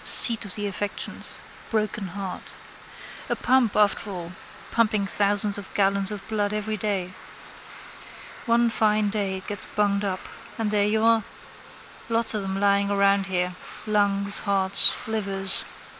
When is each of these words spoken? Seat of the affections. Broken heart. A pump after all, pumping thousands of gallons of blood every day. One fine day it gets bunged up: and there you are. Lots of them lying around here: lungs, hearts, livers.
Seat 0.03 0.45
of 0.45 0.55
the 0.55 0.65
affections. 0.65 1.37
Broken 1.69 2.07
heart. 2.17 2.55
A 3.29 3.35
pump 3.35 3.75
after 3.75 4.09
all, 4.09 4.31
pumping 4.71 5.05
thousands 5.05 5.59
of 5.59 5.71
gallons 5.75 6.11
of 6.11 6.27
blood 6.27 6.53
every 6.53 6.75
day. 6.75 7.13
One 8.47 8.71
fine 8.71 9.11
day 9.11 9.37
it 9.37 9.45
gets 9.45 9.67
bunged 9.67 10.03
up: 10.03 10.21
and 10.57 10.71
there 10.71 10.87
you 10.87 11.03
are. 11.03 11.21
Lots 12.09 12.33
of 12.33 12.41
them 12.41 12.59
lying 12.59 12.89
around 12.89 13.27
here: 13.27 13.53
lungs, 13.85 14.39
hearts, 14.39 14.95
livers. 15.05 15.65